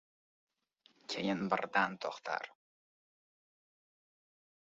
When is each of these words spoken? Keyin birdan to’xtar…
Keyin 1.13 1.43
birdan 1.51 1.97
to’xtar… 2.05 2.47